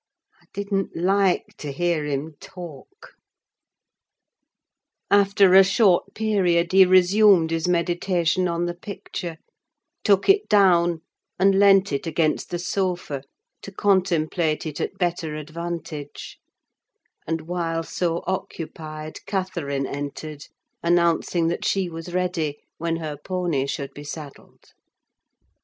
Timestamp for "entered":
19.85-20.47